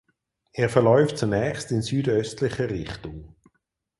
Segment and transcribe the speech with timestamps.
[0.51, 3.35] Er verläuft zunächst in südöstlicher Richtung.